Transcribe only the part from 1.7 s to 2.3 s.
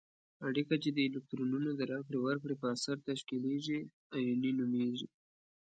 د راکړې